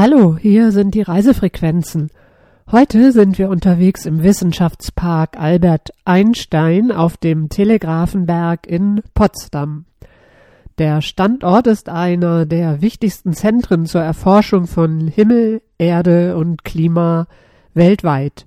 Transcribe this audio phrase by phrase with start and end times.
[0.00, 2.10] Hallo, hier sind die Reisefrequenzen.
[2.70, 9.86] Heute sind wir unterwegs im Wissenschaftspark Albert Einstein auf dem Telegrafenberg in Potsdam.
[10.78, 17.26] Der Standort ist einer der wichtigsten Zentren zur Erforschung von Himmel, Erde und Klima
[17.74, 18.46] weltweit.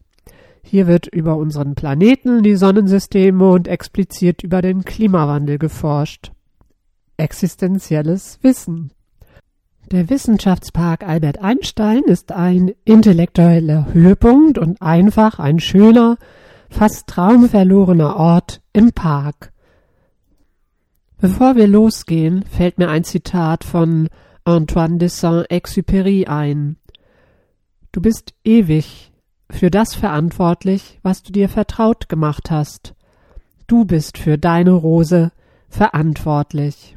[0.64, 6.32] Hier wird über unseren Planeten, die Sonnensysteme und explizit über den Klimawandel geforscht.
[7.18, 8.94] Existenzielles Wissen.
[9.92, 16.16] Der Wissenschaftspark Albert Einstein ist ein intellektueller Höhepunkt und einfach ein schöner,
[16.70, 19.52] fast traumverlorener Ort im Park.
[21.18, 24.08] Bevor wir losgehen, fällt mir ein Zitat von
[24.46, 26.78] Antoine de Saint-Exupéry ein.
[27.92, 29.12] Du bist ewig
[29.50, 32.96] für das verantwortlich, was du dir vertraut gemacht hast.
[33.68, 35.34] Du bist für deine Rose
[35.68, 36.96] verantwortlich.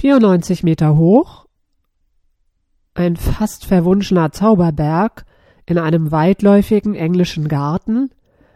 [0.00, 1.44] 94 Meter hoch,
[2.94, 5.26] ein fast verwunschener Zauberberg
[5.66, 8.08] in einem weitläufigen englischen Garten,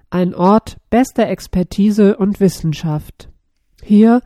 [0.08, 3.28] ein Ort bester Expertise und Wissenschaft.
[3.82, 4.22] Hier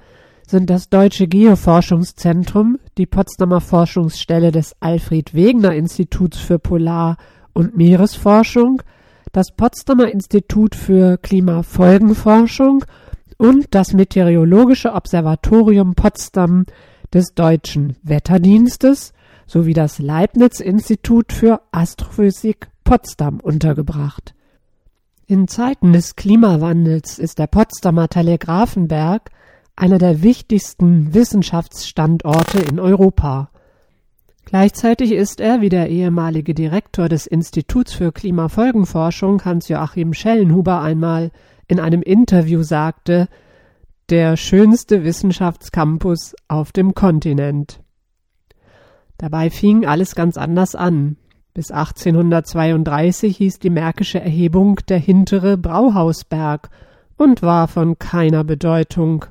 [0.47, 7.17] sind das Deutsche Geoforschungszentrum, die Potsdamer Forschungsstelle des Alfred Wegener Instituts für Polar-
[7.53, 8.81] und Meeresforschung,
[9.33, 12.84] das Potsdamer Institut für Klimafolgenforschung
[13.39, 16.65] und das Meteorologische Observatorium Potsdam
[17.12, 19.12] des Deutschen Wetterdienstes
[19.47, 24.34] sowie das Leibniz-Institut für Astrophysik Potsdam untergebracht.
[25.27, 29.31] In Zeiten des Klimawandels ist der Potsdamer Telegrafenberg
[29.77, 33.50] einer der wichtigsten Wissenschaftsstandorte in Europa.
[34.45, 41.31] Gleichzeitig ist er, wie der ehemalige Direktor des Instituts für Klimafolgenforschung Hans-Joachim Schellenhuber einmal
[41.67, 43.28] in einem Interview sagte,
[44.11, 47.81] der schönste Wissenschaftscampus auf dem Kontinent.
[49.19, 51.17] Dabei fing alles ganz anders an.
[51.53, 56.70] Bis 1832 hieß die märkische Erhebung der hintere Brauhausberg
[57.17, 59.27] und war von keiner Bedeutung.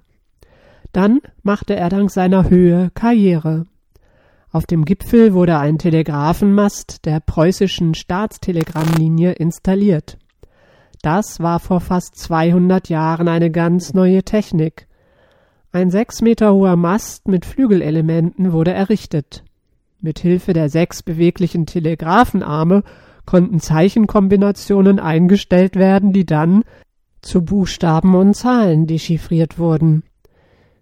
[0.92, 3.66] Dann machte er dank seiner Höhe Karriere.
[4.52, 10.18] Auf dem Gipfel wurde ein Telegrafenmast der preußischen Staatstelegrammlinie installiert.
[11.08, 14.88] Das war vor fast 200 Jahren eine ganz neue Technik.
[15.72, 19.46] Ein sechs Meter hoher Mast mit Flügelelementen wurde errichtet.
[20.02, 22.84] Mit Hilfe der sechs beweglichen Telegrafenarme
[23.26, 26.64] konnten Zeichenkombinationen eingestellt werden, die dann
[27.22, 30.04] zu Buchstaben und Zahlen dechiffriert wurden.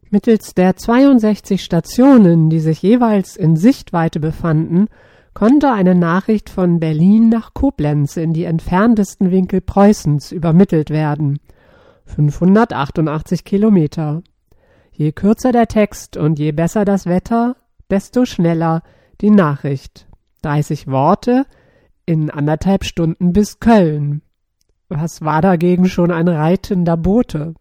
[0.09, 4.87] Mittels der 62 Stationen, die sich jeweils in Sichtweite befanden,
[5.35, 11.39] konnte eine Nachricht von Berlin nach Koblenz in die entferntesten Winkel Preußens übermittelt werden.
[12.05, 14.23] 588 Kilometer.
[14.93, 17.57] Je kürzer der Text und je besser das Wetter,
[17.89, 18.81] desto schneller
[19.19, 20.07] die Nachricht.
[20.41, 21.45] 30 Worte
[22.05, 24.21] in anderthalb Stunden bis Köln.
[24.87, 27.55] Was war dagegen schon ein reitender Bote?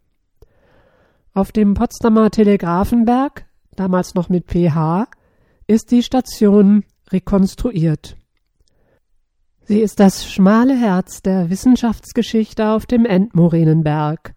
[1.32, 5.08] Auf dem Potsdamer Telegrafenberg, damals noch mit PH,
[5.66, 8.16] ist die Station rekonstruiert.
[9.62, 14.34] Sie ist das schmale Herz der Wissenschaftsgeschichte auf dem Endmoränenberg.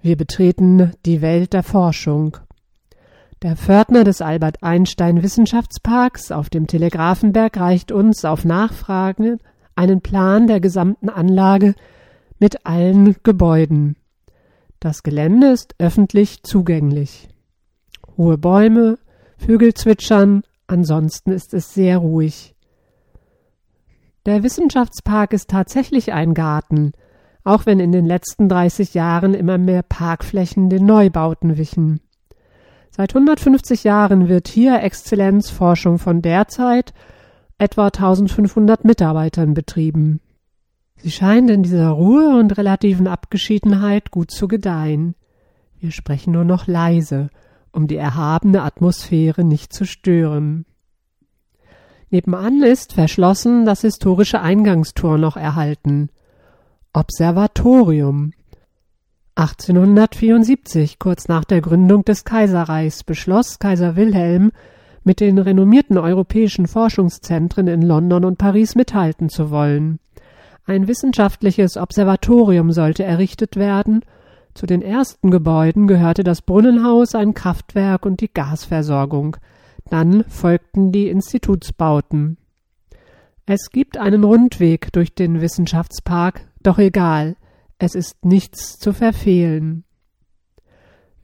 [0.00, 2.38] Wir betreten die Welt der Forschung.
[3.42, 9.38] Der Pförtner des Albert Einstein Wissenschaftsparks auf dem Telegrafenberg reicht uns auf Nachfragen
[9.74, 11.74] einen Plan der gesamten Anlage
[12.38, 13.96] mit allen Gebäuden.
[14.80, 17.28] Das Gelände ist öffentlich zugänglich.
[18.16, 18.98] Hohe Bäume,
[19.44, 22.54] Vögel zwitschern, ansonsten ist es sehr ruhig.
[24.24, 26.92] Der Wissenschaftspark ist tatsächlich ein Garten,
[27.42, 32.00] auch wenn in den letzten 30 Jahren immer mehr Parkflächen den Neubauten wichen.
[32.90, 36.94] Seit 150 Jahren wird hier Exzellenzforschung von derzeit
[37.58, 40.20] etwa 1500 Mitarbeitern betrieben.
[40.98, 45.16] Sie scheint in dieser Ruhe und relativen Abgeschiedenheit gut zu gedeihen.
[45.80, 47.28] Wir sprechen nur noch leise,
[47.72, 50.66] um die erhabene Atmosphäre nicht zu stören.
[52.10, 56.10] Nebenan ist verschlossen das historische Eingangstor noch erhalten.
[56.92, 58.32] Observatorium.
[59.34, 64.52] 1874, kurz nach der Gründung des Kaiserreichs, beschloss Kaiser Wilhelm,
[65.04, 69.98] mit den renommierten europäischen Forschungszentren in London und Paris mithalten zu wollen.
[70.66, 74.04] Ein wissenschaftliches Observatorium sollte errichtet werden
[74.54, 79.36] zu den ersten Gebäuden gehörte das Brunnenhaus, ein Kraftwerk und die Gasversorgung.
[79.88, 82.36] Dann folgten die Institutsbauten.
[83.46, 87.36] Es gibt einen Rundweg durch den Wissenschaftspark, doch egal,
[87.78, 89.84] es ist nichts zu verfehlen.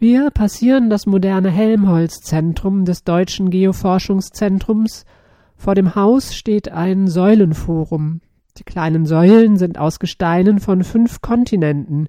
[0.01, 5.05] Wir passieren das moderne Helmholtz-Zentrum des Deutschen Geoforschungszentrums.
[5.57, 8.21] Vor dem Haus steht ein Säulenforum.
[8.59, 12.09] Die kleinen Säulen sind aus Gesteinen von fünf Kontinenten,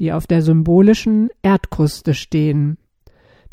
[0.00, 2.78] die auf der symbolischen Erdkruste stehen.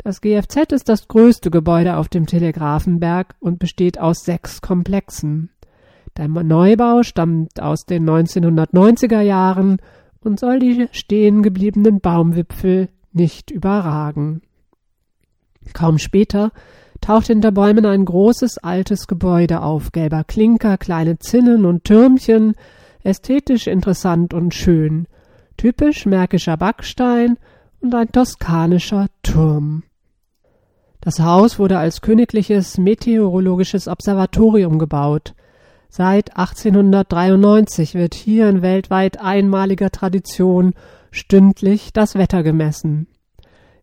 [0.02, 5.50] Das GFZ ist das größte Gebäude auf dem Telegrafenberg und besteht aus sechs Komplexen.
[6.16, 9.78] Der Neubau stammt aus den 1990er Jahren
[10.22, 14.42] und soll die stehen gebliebenen Baumwipfel nicht überragen.
[15.72, 16.52] Kaum später
[17.00, 22.54] taucht hinter Bäumen ein großes altes Gebäude auf, gelber Klinker, kleine Zinnen und Türmchen,
[23.02, 25.06] ästhetisch interessant und schön,
[25.60, 27.36] typisch märkischer Backstein
[27.80, 29.82] und ein toskanischer Turm.
[31.02, 35.34] Das Haus wurde als königliches meteorologisches Observatorium gebaut.
[35.90, 40.72] Seit 1893 wird hier in weltweit einmaliger Tradition
[41.10, 43.06] stündlich das Wetter gemessen.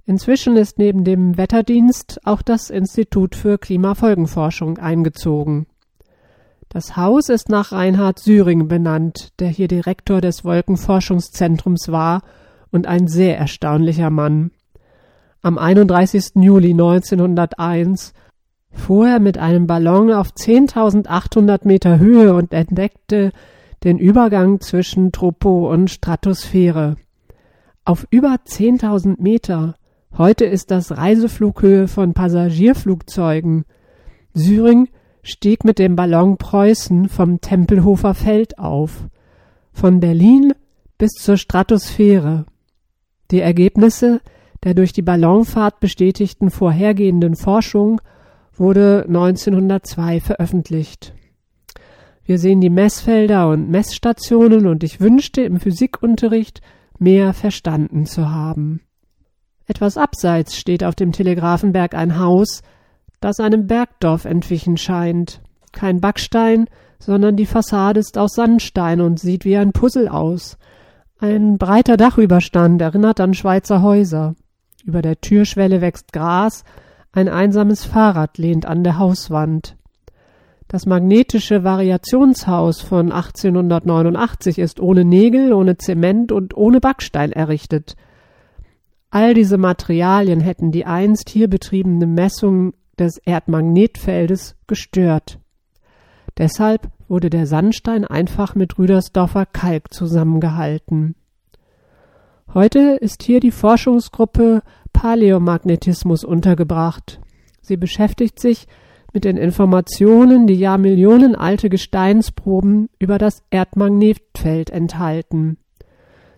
[0.04, 5.68] Inzwischen ist neben dem Wetterdienst auch das Institut für Klimafolgenforschung eingezogen.
[6.70, 12.22] Das Haus ist nach Reinhard Syring benannt, der hier Direktor des Wolkenforschungszentrums war
[12.72, 14.52] und ein sehr erstaunlicher Mann.
[15.42, 16.36] Am 31.
[16.36, 18.14] Juli 1901
[18.72, 23.32] fuhr er mit einem Ballon auf 10.800 Meter Höhe und entdeckte
[23.84, 26.98] den Übergang zwischen Tropo und Stratosphäre
[27.88, 29.76] auf über 10.000 Meter.
[30.18, 33.64] Heute ist das Reiseflughöhe von Passagierflugzeugen.
[34.34, 34.90] Syring
[35.28, 39.08] stieg mit dem Ballon Preußen vom Tempelhofer Feld auf.
[39.74, 40.54] Von Berlin
[40.98, 42.46] bis zur Stratosphäre.
[43.32, 44.22] Die Ergebnisse
[44.64, 48.02] der durch die Ballonfahrt bestätigten vorhergehenden Forschung
[48.54, 51.14] wurde 1902 veröffentlicht.
[52.26, 56.62] Wir sehen die Messfelder und Messstationen und ich wünschte im Physikunterricht
[57.00, 58.82] mehr verstanden zu haben.
[59.68, 62.64] Etwas abseits steht auf dem Telegrafenberg ein Haus,
[63.20, 65.42] das einem Bergdorf entwichen scheint.
[65.72, 66.68] Kein Backstein,
[67.00, 70.58] sondern die Fassade ist aus Sandstein und sieht wie ein Puzzle aus.
[71.20, 74.36] Ein breiter Dachüberstand erinnert an Schweizer Häuser.
[74.86, 76.64] Über der Türschwelle wächst Gras,
[77.12, 79.76] ein einsames Fahrrad lehnt an der Hauswand.
[80.68, 87.96] Das magnetische Variationshaus von 1889 ist ohne Nägel, ohne Zement und ohne Backstein errichtet.
[89.10, 95.40] All diese Materialien hätten die einst hier betriebene Messung des Erdmagnetfeldes gestört.
[96.38, 101.16] Deshalb wurde der Sandstein einfach mit Rüdersdorfer Kalk zusammengehalten.
[102.54, 104.62] Heute ist hier die Forschungsgruppe
[104.94, 107.20] Paläomagnetismus untergebracht.
[107.62, 108.68] Sie beschäftigt sich
[109.14, 115.58] mit den Informationen, die jahrmillionenalte Gesteinsproben über das Erdmagnetfeld enthalten.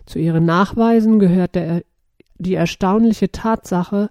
[0.06, 1.82] Zu ihren Nachweisen gehört der,
[2.38, 4.10] die erstaunliche Tatsache,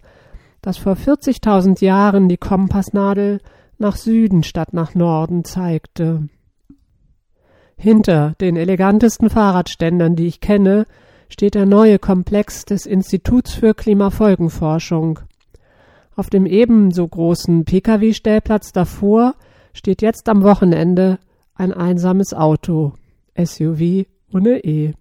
[0.61, 3.39] dass vor 40.000 Jahren die Kompassnadel
[3.77, 6.27] nach Süden statt nach Norden zeigte.
[7.77, 10.85] Hinter den elegantesten Fahrradständern, die ich kenne,
[11.29, 15.19] steht der neue Komplex des Instituts für Klimafolgenforschung.
[16.15, 19.35] Auf dem ebenso großen Pkw-Stellplatz davor
[19.73, 21.19] steht jetzt am Wochenende
[21.55, 22.94] ein einsames Auto,
[23.38, 24.94] SUV ohne E.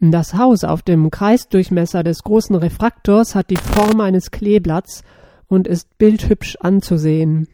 [0.00, 5.02] Das Haus auf dem Kreisdurchmesser des großen Refraktors hat die Form eines Kleeblatts
[5.48, 7.48] und ist bildhübsch anzusehen.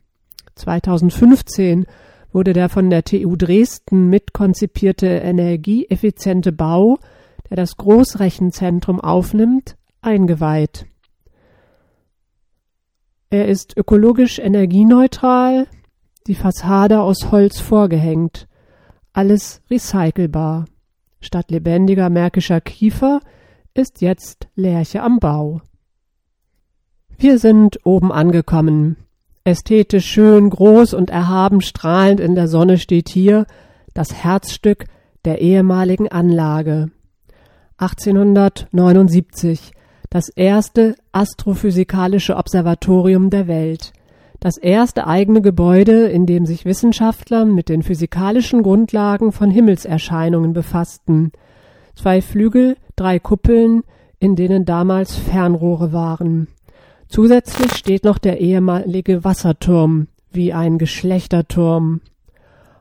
[0.56, 1.86] 2015
[2.32, 6.98] wurde der von der TU Dresden mitkonzipierte energieeffiziente Bau,
[7.48, 10.86] der das Großrechenzentrum aufnimmt, eingeweiht.
[13.30, 15.68] Er ist ökologisch energieneutral,
[16.26, 18.48] die Fassade aus Holz vorgehängt,
[19.12, 20.66] alles recycelbar.
[21.22, 23.20] Statt lebendiger märkischer Kiefer
[23.72, 25.62] ist jetzt Lerche am Bau.
[27.16, 28.96] Wir sind oben angekommen.
[29.44, 33.46] Ästhetisch schön, groß und erhaben strahlend in der Sonne steht hier
[33.94, 34.86] das Herzstück
[35.24, 36.90] der ehemaligen Anlage.
[37.78, 39.72] 1879
[40.10, 43.94] das erste astrophysikalische Observatorium der Welt,
[44.42, 51.30] das erste eigene Gebäude, in dem sich Wissenschaftler mit den physikalischen Grundlagen von Himmelserscheinungen befassten,
[51.94, 53.84] zwei Flügel, drei Kuppeln,
[54.18, 56.48] in denen damals Fernrohre waren.
[57.06, 62.00] Zusätzlich steht noch der ehemalige Wasserturm wie ein Geschlechterturm.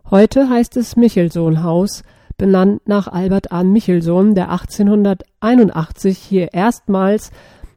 [0.10, 2.02] Heute heißt es Michelsohn-Haus,
[2.40, 3.64] benannt nach Albert A.
[3.64, 7.30] Michelson, der 1881 hier erstmals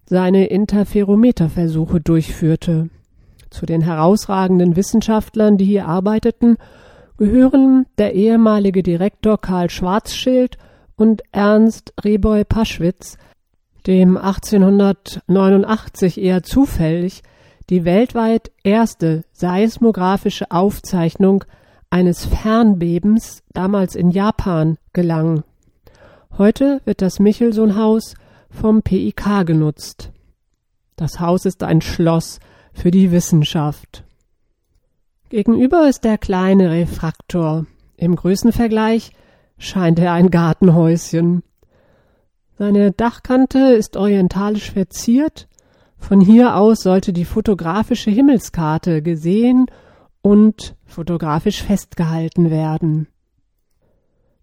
[0.07, 2.89] seine Interferometerversuche durchführte.
[3.55, 6.57] Zu den herausragenden Wissenschaftlern, die hier arbeiteten,
[7.19, 10.59] gehören der ehemalige Direktor Karl Schwarzschild
[10.97, 13.17] und Ernst Reboy Paschwitz,
[13.87, 17.23] dem 1889 eher zufällig
[17.71, 21.45] die weltweit erste seismographische Aufzeichnung
[21.91, 25.45] eines Fernbebens damals in Japan gelang.
[26.39, 28.15] Heute wird das Michelson-Haus
[28.51, 30.11] vom PIK genutzt.
[30.97, 32.41] Das Haus ist ein Schloss
[32.75, 34.05] für die Wissenschaft.
[35.31, 37.67] Gegenüber ist der kleine Refraktor.
[37.97, 39.13] Im Größenvergleich
[39.57, 41.43] scheint er ein Gartenhäuschen.
[42.59, 45.49] Seine Dachkante ist orientalisch verziert.
[45.97, 49.67] Von hier aus sollte die fotografische Himmelskarte gesehen
[50.21, 53.09] und fotografisch festgehalten werden.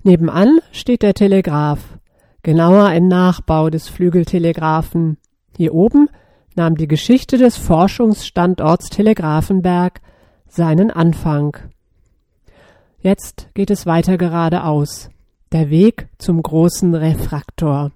[0.04, 2.00] Nebenan steht der Telegraph,
[2.42, 5.18] genauer ein Nachbau des Flügeltelegraphen.
[5.56, 6.10] Hier oben
[6.56, 10.02] nahm die Geschichte des Forschungsstandorts Telegrafenberg
[10.48, 11.58] seinen Anfang.
[13.00, 15.10] Jetzt geht es weiter geradeaus.
[15.52, 17.92] Der Weg zum großen Refraktor.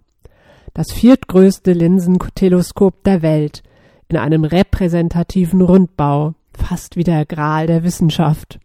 [0.74, 3.64] Das viertgrößte Linsenteleskop der Welt
[4.08, 8.60] in einem repräsentativen Rundbau, fast wie der Gral der Wissenschaft.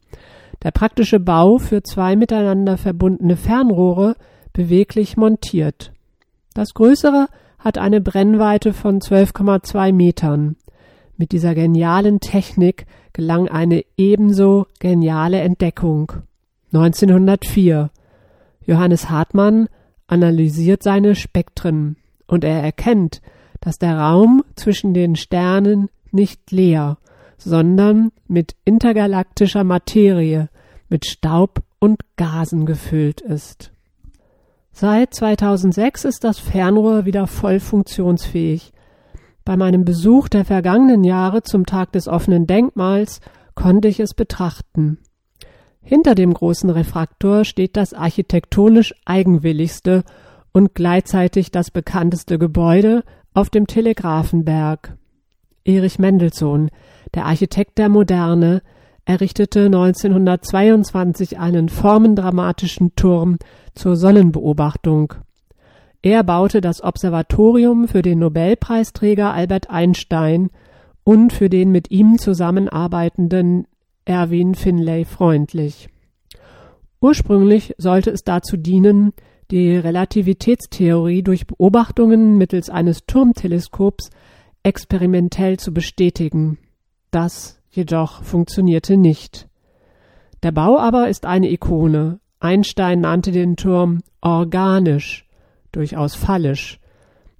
[0.62, 4.16] Der praktische Bau für zwei miteinander verbundene Fernrohre
[4.52, 5.92] beweglich montiert.
[6.54, 7.28] Das größere
[7.60, 10.56] hat eine Brennweite von 12,2 Metern.
[11.16, 16.12] Mit dieser genialen Technik gelang eine ebenso geniale Entdeckung.
[16.72, 17.90] 1904.
[18.66, 19.68] Johannes Hartmann
[20.06, 23.20] analysiert seine Spektren und er erkennt,
[23.60, 26.98] dass der Raum zwischen den Sternen nicht leer,
[27.36, 30.48] sondern mit intergalaktischer Materie,
[30.88, 33.72] mit Staub und Gasen gefüllt ist.
[34.72, 38.72] Seit 2006 ist das Fernrohr wieder voll funktionsfähig.
[39.44, 43.20] Bei meinem Besuch der vergangenen Jahre zum Tag des offenen Denkmals
[43.54, 44.98] konnte ich es betrachten.
[45.82, 50.04] Hinter dem großen Refraktor steht das architektonisch eigenwilligste
[50.52, 53.02] und gleichzeitig das bekannteste Gebäude
[53.34, 54.96] auf dem Telegrafenberg.
[55.64, 56.70] Erich Mendelssohn,
[57.14, 58.62] der Architekt der Moderne,
[59.10, 63.38] errichtete 1922 einen formendramatischen Turm
[63.74, 65.14] zur Sonnenbeobachtung.
[66.00, 70.50] Er baute das Observatorium für den Nobelpreisträger Albert Einstein
[71.02, 73.66] und für den mit ihm zusammenarbeitenden
[74.04, 75.88] Erwin Finlay freundlich.
[77.00, 79.12] Ursprünglich sollte es dazu dienen,
[79.50, 84.10] die Relativitätstheorie durch Beobachtungen mittels eines Turmteleskops
[84.62, 86.58] experimentell zu bestätigen.
[87.10, 89.48] Das jedoch funktionierte nicht.
[90.42, 92.20] Der Bau aber ist eine Ikone.
[92.40, 95.26] Einstein nannte den Turm organisch,
[95.72, 96.80] durchaus fallisch.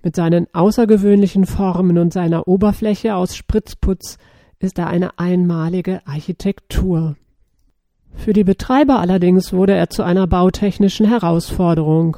[0.03, 4.19] Mit seinen außergewöhnlichen Formen und seiner Oberfläche aus Spritzputz
[4.59, 7.17] ist er eine einmalige Architektur.
[8.15, 12.17] Für die Betreiber allerdings wurde er zu einer bautechnischen Herausforderung.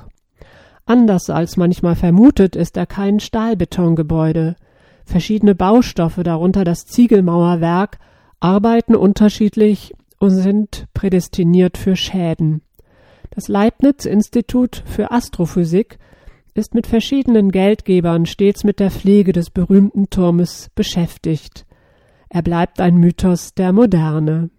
[0.85, 4.57] Anders als manchmal vermutet, ist er kein Stahlbetongebäude.
[5.05, 7.99] Verschiedene Baustoffe, darunter das Ziegelmauerwerk,
[8.41, 12.63] arbeiten unterschiedlich und sind prädestiniert für Schäden.
[13.31, 15.99] Das Leibniz-Institut für Astrophysik
[16.55, 21.65] ist mit verschiedenen Geldgebern stets mit der Pflege des berühmten Turmes beschäftigt.
[22.29, 24.51] Er bleibt ein Mythos der Moderne.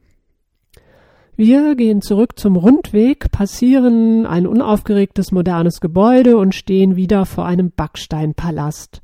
[1.36, 7.72] Wir gehen zurück zum Rundweg, passieren ein unaufgeregtes modernes Gebäude und stehen wieder vor einem
[7.72, 9.02] Backsteinpalast.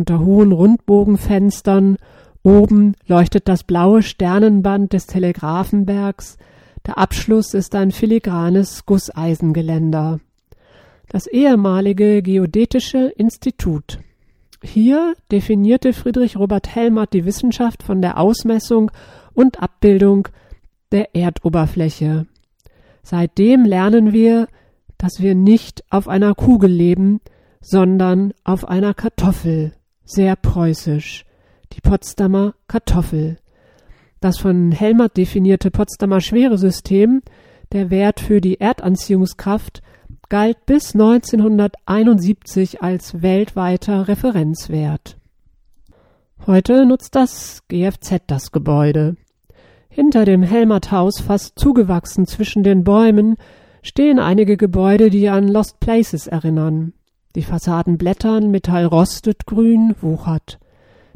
[0.00, 1.98] Unter hohen Rundbogenfenstern
[2.42, 6.38] oben leuchtet das blaue Sternenband des Telegrafenbergs,
[6.86, 10.20] der Abschluss ist ein filigranes Gusseisengeländer.
[11.10, 13.98] Das ehemalige Geodätische Institut.
[14.64, 18.90] Hier definierte Friedrich Robert Helmert die Wissenschaft von der Ausmessung
[19.34, 20.28] und Abbildung
[20.92, 22.26] der Erdoberfläche.
[23.02, 24.48] Seitdem lernen wir,
[24.96, 27.20] dass wir nicht auf einer Kugel leben,
[27.60, 29.74] sondern auf einer Kartoffel,
[30.10, 31.24] sehr preußisch,
[31.72, 33.38] die Potsdamer Kartoffel.
[34.20, 37.22] Das von Helmert definierte Potsdamer Schweresystem,
[37.72, 39.82] der Wert für die Erdanziehungskraft,
[40.28, 45.16] galt bis 1971 als weltweiter Referenzwert.
[46.46, 49.16] Heute nutzt das GFZ das Gebäude.
[49.88, 53.36] Hinter dem Helmert-Haus, fast zugewachsen zwischen den Bäumen,
[53.82, 56.94] stehen einige Gebäude, die an Lost Places erinnern.
[57.36, 60.58] Die Fassaden blättern, Metall rostet, grün wuchert.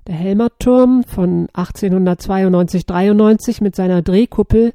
[0.07, 4.75] Der Helmerturm von 1892-93 mit seiner Drehkuppel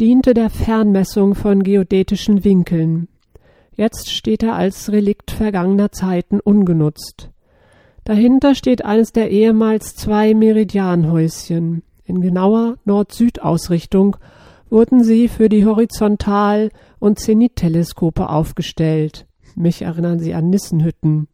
[0.00, 3.06] diente der Fernmessung von geodätischen Winkeln.
[3.76, 7.30] Jetzt steht er als Relikt vergangener Zeiten ungenutzt.
[8.04, 11.82] Dahinter steht eines der ehemals zwei Meridianhäuschen.
[12.04, 14.16] In genauer Nord-Süd-Ausrichtung
[14.70, 19.26] wurden sie für die Horizontal- und Zenith-Teleskope aufgestellt.
[19.54, 21.28] Mich erinnern sie an Nissenhütten.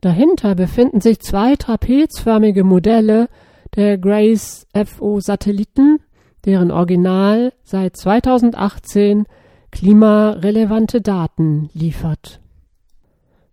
[0.00, 3.28] Dahinter befinden sich zwei trapezförmige Modelle
[3.76, 6.00] der Grace FO Satelliten,
[6.44, 9.26] deren Original seit 2018
[9.70, 12.40] klimarelevante Daten liefert.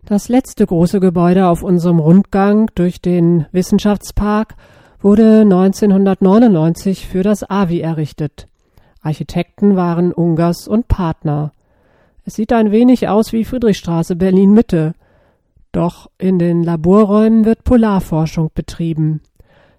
[0.04, 4.56] Das letzte große Gebäude auf unserem Rundgang durch den Wissenschaftspark
[5.00, 8.48] wurde 1999 für das AVI errichtet.
[9.02, 11.52] Architekten waren Ungers und Partner.
[12.30, 14.94] Es sieht ein wenig aus wie Friedrichstraße Berlin Mitte.
[15.72, 19.20] Doch in den Laborräumen wird Polarforschung betrieben.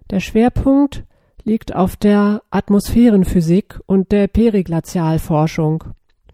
[0.09, 1.05] Der Schwerpunkt
[1.45, 5.85] liegt auf der Atmosphärenphysik und der Periglazialforschung.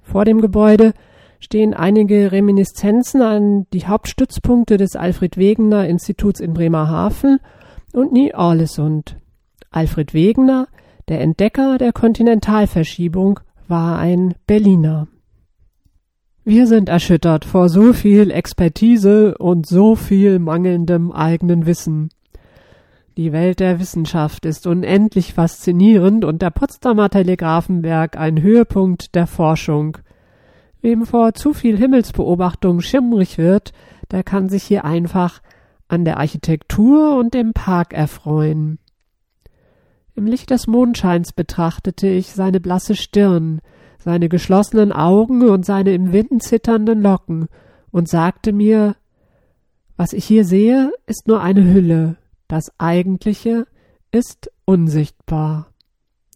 [0.02, 0.94] Vor dem Gebäude
[1.40, 7.38] stehen einige Reminiszenzen an die Hauptstützpunkte des Alfred Wegener Instituts in Bremerhaven
[7.94, 9.18] und Ny-Orlesund.
[9.70, 10.68] Alfred Wegener,
[11.10, 15.08] der Entdecker der Kontinentalverschiebung, war ein Berliner.
[16.50, 22.08] Wir sind erschüttert vor so viel Expertise und so viel mangelndem eigenen Wissen.
[23.18, 29.98] Die Welt der Wissenschaft ist unendlich faszinierend und der Potsdamer Telegrafenberg ein Höhepunkt der Forschung.
[30.80, 33.74] Wem vor zu viel Himmelsbeobachtung schimmrig wird,
[34.12, 35.42] der kann sich hier einfach
[35.90, 38.80] an der Architektur und dem Park erfreuen.
[40.16, 43.60] Im Licht des Mondscheins betrachtete ich seine blasse Stirn,
[44.00, 47.48] seine geschlossenen Augen und seine im Wind zitternden Locken
[47.92, 48.96] und sagte mir,
[49.96, 53.66] was ich hier sehe, ist nur eine Hülle, das Eigentliche
[54.12, 55.68] ist unsichtbar.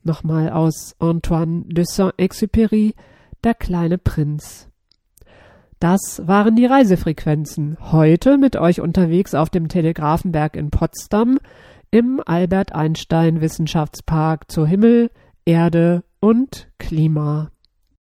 [0.04, 2.96] Nochmal aus Antoine de Saint-Exupéry,
[3.44, 4.68] Der kleine Prinz.
[5.80, 7.78] Das waren die Reisefrequenzen.
[7.92, 11.40] Heute mit euch unterwegs auf dem Telegrafenberg in Potsdam
[11.90, 15.12] im Albert Einstein Wissenschaftspark zu Himmel,
[15.46, 17.52] Erde und Klima.